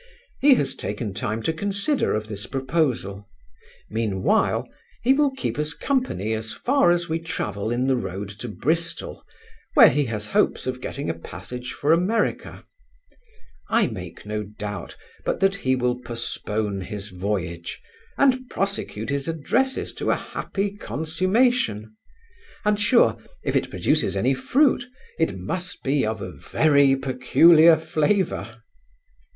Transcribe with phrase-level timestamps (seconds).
[0.39, 3.29] He has taken time to consider of this proposal;
[3.87, 4.67] mean while,
[5.03, 9.23] he will keep us company as far as we travel in the road to Bristol,
[9.75, 12.65] where he has hopes of getting a passage for America.
[13.69, 17.79] I make no doubt but that he will postpone his voyage,
[18.17, 21.95] and prosecute his addresses to a happy consummation;
[22.65, 24.83] and sure, if it produces any fruit,
[25.19, 28.63] it must be of a very peculiar flavour.